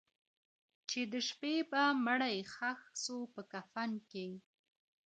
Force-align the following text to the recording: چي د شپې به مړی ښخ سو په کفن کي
چي 0.89 1.01
د 1.11 1.13
شپې 1.27 1.53
به 1.69 1.83
مړی 2.05 2.37
ښخ 2.53 2.79
سو 3.03 3.15
په 3.33 3.41
کفن 3.51 3.91
کي 4.11 4.29